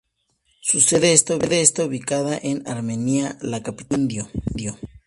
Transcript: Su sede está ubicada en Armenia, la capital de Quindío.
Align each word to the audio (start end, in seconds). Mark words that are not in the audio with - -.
Su 0.61 0.81
sede 0.81 1.13
está 1.13 1.35
ubicada 1.85 2.35
en 2.41 2.67
Armenia, 2.67 3.37
la 3.41 3.61
capital 3.61 4.07
de 4.07 4.25
Quindío. 4.31 4.75